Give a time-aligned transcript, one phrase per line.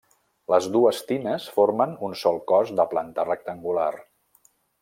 [0.53, 3.91] Les dues tines formen un sol cos de planta rectangular.